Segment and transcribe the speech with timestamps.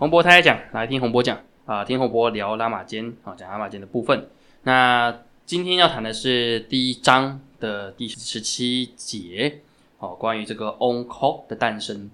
[0.00, 4.30] 洪博太太讲，来听洪博讲啊，听洪博聊拉玛间啊，讲拉玛间的部分。
[4.62, 9.60] 那今天要谈的是第一章的第十七节，
[9.98, 12.10] 哦，关于这个 on c o 的诞生。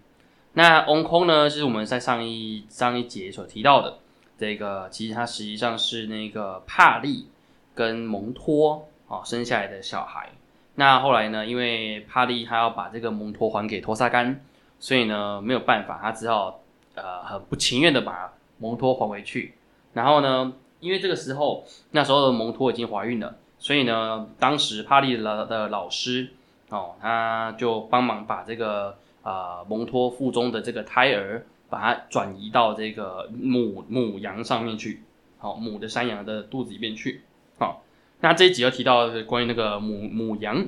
[0.54, 3.98] 那 on c o 呢，是我们在上一上一节所提到的
[4.36, 7.28] 这个，其实它实际上是那个帕利
[7.72, 10.30] 跟蒙托哦生下来的小孩。
[10.74, 14.40] 那后来呢，因为帕利他要把这个蒙托还给托萨干，
[14.80, 16.58] 所以呢没有办法，他只好。
[16.96, 19.54] 呃，很不情愿的把蒙托还回去，
[19.92, 26.30] 然后呢，因为这个时候那时候的蒙托已经怀孕了，所以呢，当时帕利的的老师
[26.70, 35.02] 哦，他就帮忙把这个呃蒙托腹中的这个胎儿，把它转移到这个母母羊上面去，
[35.38, 37.20] 好，母的山羊的肚子里面去，
[37.58, 37.82] 好，
[38.20, 40.66] 那这一集又提到关于那个母母羊，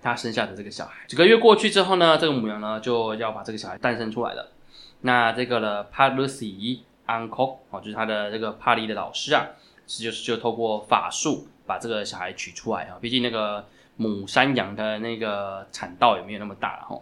[0.00, 4.52] 它生下的这个小孩，几个月过去之后呢，这个母羊呢就要把这个小孩诞生出来了。
[5.04, 9.48] 那这个呢，帕鲁西 uncle 哦，就是他的这个帕利的老师啊，
[9.86, 12.96] 是就是就透过法术把这个小孩取出来啊。
[13.00, 17.00] 毕竟那个母山羊的那个产道也没有那么大了哈。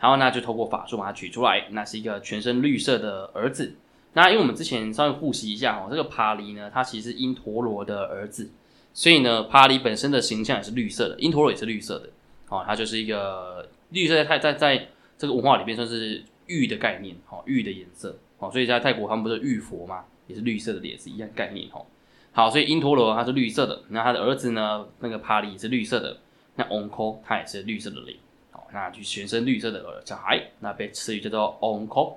[0.00, 3.76] 然后呢，就透过法术把它取出来，那是一个全身绿色的儿子。
[4.14, 8.50] 那因为我们之前稍微复习一下哦，这个帕利呢，他其实是因陀罗的儿子，
[8.94, 12.08] 所以呢，帕利本身的形象也是绿色的，因陀罗也是绿色的
[12.48, 16.24] 哦，他就是一个绿色的，在在在这个文化里面算是。
[16.52, 21.80] 玉的概念，哈，玉的颜色，哦，所以在泰国他们不是玉佛嘛，也是绿色的，也是一样概念，哈。
[22.32, 26.18] 好，所以因陀罗他是绿色的，那他的儿子呢，那个帕利也是绿色的，
[26.56, 28.16] 那 onko 他也是绿色的脸，
[28.50, 32.14] 好，那就全身绿色的小孩，那被赐予叫做 onko。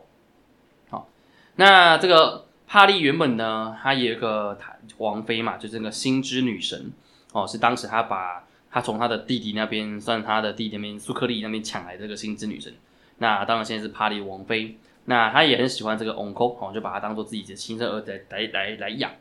[0.89, 1.09] 好，
[1.55, 4.57] 那这个帕利原本呢，他有一个
[4.97, 6.91] 王妃嘛，就是那个星之女神，
[7.33, 12.73] 哦，是当时他把他从他的弟弟那边，算他的弟弟那边苏克利那边抢来这个星之女神。
[13.17, 19.11] 那当然，现在是帕利王妃，那她也很喜欢这个 onko，哦，就把他当做自己的亲生儿子来来来养，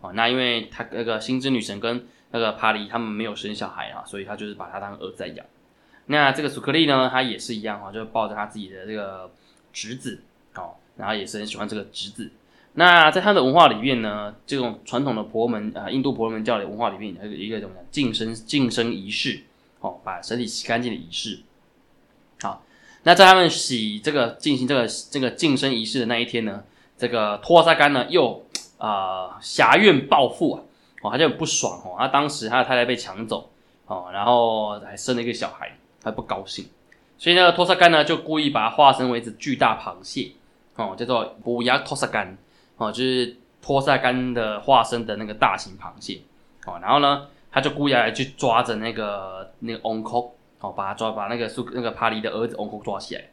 [0.00, 5.46] 哦，那因为他那个星之女神跟那个帕利他们没有生小孩啊，所以他就是把他当儿子在养。
[6.06, 9.30] 那这个苏克利呢，他也是一样哈，就抱着他自己的这个
[9.72, 10.20] 侄子，
[10.54, 12.30] 哦，然后也是很喜欢这个侄子。
[12.74, 19.42] 那在他的文化里面呢，这种传统的婆罗门啊，印度婆罗门教的文化里面，有一个怎么讲，净身净身仪式，
[19.78, 21.38] 哦，把身体洗干净的仪式，
[23.06, 26.62] 那在他们洗这个进行这个这个净身仪式的那一天呢，
[26.96, 28.44] 这个托萨干呢又
[28.78, 30.62] 啊侠怨报复啊，
[31.02, 33.50] 哦他就很不爽哦，他当时他的太太被抢走
[33.86, 36.66] 哦，然后还生了一个小孩，他不高兴，
[37.18, 40.32] 所以呢托萨干呢就故意把它化身为一只巨大螃蟹
[40.76, 42.38] 哦，叫做布亚托萨干
[42.78, 46.22] 哦，就是托萨干的化身的那个大型螃蟹
[46.64, 50.30] 哦，然后呢他就故意来去抓着那个那个 onko。
[50.64, 53.24] 哦，把他抓，把那个苏那个帕里的儿子 onko 抓起来。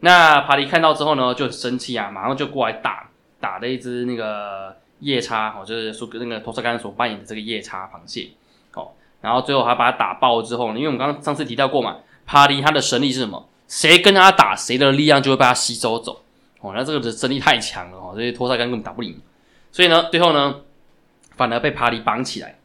[0.00, 3.08] 那帕里看到之后呢，就很生气啊，马上就过来打
[3.38, 8.30] 打了一只那个夜叉，哦，就是苏那个托萨干所扮演的这个夜叉螃蟹。
[8.74, 8.90] 哦，
[9.20, 13.48] 然后最后还把他打爆之后呢，因为我们刚刚上次提到过嘛，帕里他的神力是什么？
[13.68, 16.22] 谁跟他打，谁的力量就会被他吸收走。
[16.60, 19.18] 哦，那这个的神力太强了哦，所以托萨干根本打不赢。
[19.70, 20.56] 所以呢，最后呢，
[21.36, 22.58] 反而被帕里绑起来。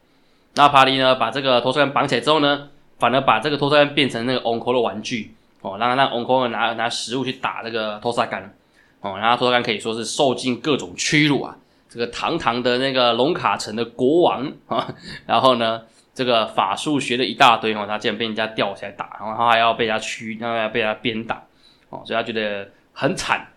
[0.56, 2.68] 那帕里呢，把这个托萨干绑起来之后呢？
[3.00, 8.54] 反而把这个托萨干变成那个 onko 的玩具哦，让让 onko 拿拿食物去打这个托萨干
[9.00, 11.56] 哦，然后托萨干可以说是受尽各种屈辱啊，
[11.88, 14.94] 这个堂堂的那个龙卡城的国王啊，
[15.26, 15.82] 然后呢，
[16.14, 21.42] 这个法术学了一大堆哦，他竟然被人家吊起来打，然后他还要被他屈，然后要被他鞭打
[21.88, 23.48] 哦，所以他觉得很惨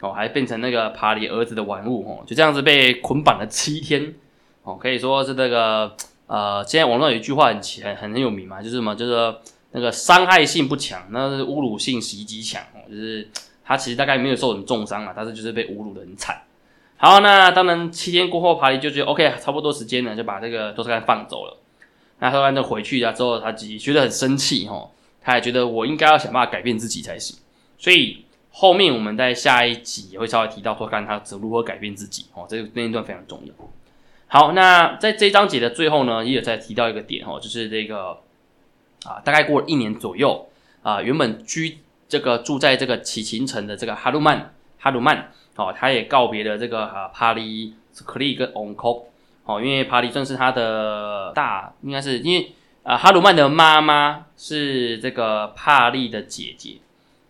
[0.00, 4.14] 哦，还变成那个帕里儿子的玩物哦，就这样子被捆绑了七天
[4.62, 5.96] 哦，可以说是这个。
[6.26, 9.34] 呃，现在网络有一句话很很很很有名嘛，就是什么，就是
[9.72, 13.28] 那个伤害性不强，那是侮辱性袭击强哦，就是
[13.64, 16.42] 他其实大概没有受什么重伤啊，但是就是被侮辱的很惨。
[16.96, 21.58] 好，那当然七天过后，帕里就觉得 OK，差不多时间了，就把这个多斯干放走了。
[22.20, 24.88] 那托斯干就回去了之后，他自己觉得很生气哈，
[25.20, 27.36] 他也觉得我应该要想办法改变自己才行。
[27.76, 33.52] 所以后面我们在下一集也会稍微提到托斯干他如何改变自己哦，这个那一段非常重要。
[34.32, 38.18] 好，那在这章节的最后呢，也有在提到一个点哦，就是这个
[39.04, 40.48] 啊，大概过了一年左右
[40.82, 49.02] 啊，原本居这个住在这个启琴城的这个哈鲁曼，哈鲁曼哦，他也告别了这个啊帕利斯克利跟 onko
[49.44, 52.52] 哦，因为帕利正是他的大，应该是因为
[52.84, 56.78] 啊哈鲁曼的妈妈是这个帕利的姐姐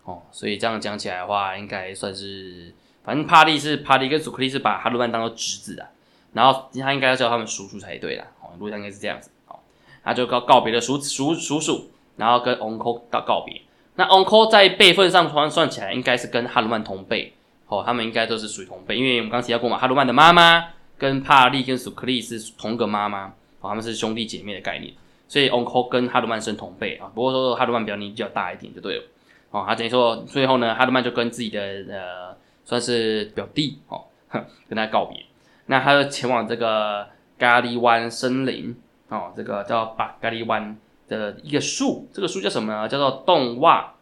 [0.05, 2.73] 哦，所以这样讲起来的话，应该算是
[3.03, 5.89] 反正帕利是帕利跟祖克利是把哈鲁曼当做侄子啊。
[6.33, 9.59] 然后他应该要叫他们叔叔才对啦，哦，路上应该是这样子，哦，
[10.03, 13.61] 他就告告别了叔叔叔叔，然后跟 uncle 告告别。
[13.97, 17.35] 那 uncle 在辈分上算算起来，应该是跟哈鲁曼同辈，
[17.67, 23.27] 哦，他们应该都是属于同辈，因为我们刚提到过嘛，哈鲁曼的妈妈跟帕利跟苏克利是同个妈妈，
[23.61, 24.95] 哦，他们是兄弟姐妹的概念，
[25.29, 27.11] 所以 uncle 跟哈鲁曼是同辈啊。
[27.15, 29.05] 不过说哈鲁曼比较年纪比较大一点就对了，
[29.51, 32.35] 哦，他等于说最后呢，哈鲁曼就跟自己的呃
[32.65, 34.05] 算是表弟哦，
[34.69, 35.23] 跟他告别，
[35.67, 37.07] 那他就前往这个
[37.39, 38.77] 咖喱湾森林
[39.09, 40.77] 哦，这个叫巴咖喱湾
[41.09, 42.89] 的一个树，这个树叫什么呢？
[42.89, 43.95] 叫做洞袜。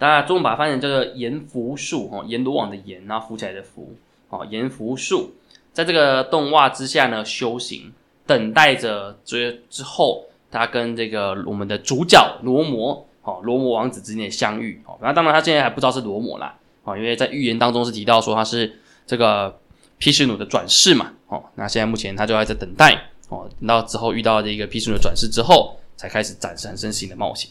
[0.00, 3.96] 大家中文把它翻译成叫做盐浮树哦，盐罗网的盐，然后浮起来的浮
[4.28, 5.32] 哦，盐浮树，
[5.72, 7.92] 在这个洞袜之下呢修行，
[8.24, 14.96] 等待着之之后，他跟这个我们的主角罗摩哦，罗摩王子之间的相遇哦。
[15.02, 19.58] 那当然他现在还不知道是罗摩啦哦，因为在预言当中是提到说他是这个
[19.98, 22.94] 皮什努的转世嘛，哦，那现在目前他就还在等待，
[23.28, 27.50] 哦，等到之后遇到这个皮什努的转世之后，才开始展产生新的冒险。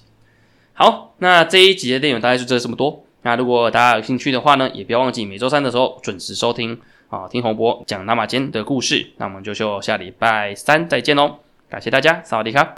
[0.74, 3.04] 好，那这一集的电影大概就这么多。
[3.24, 6.80] 那如果大家有兴趣的话呢，也不要忘记每周三的时候准时收听
[7.10, 9.12] 啊，听洪博讲拉马坚的故事。
[9.18, 12.74] 那我们就下礼拜三再见喽，感谢大家，萨瓦迪卡。